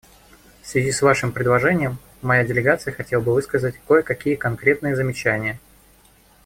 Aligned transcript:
В 0.63 0.65
связи 0.67 0.91
с 0.91 1.03
вашим 1.03 1.31
предложением 1.31 1.99
моя 2.23 2.43
делегация 2.43 2.91
хотела 2.91 3.21
бы 3.21 3.35
высказать 3.35 3.77
кое-какие 3.87 4.33
конкретные 4.33 4.95
замечания. 4.95 5.59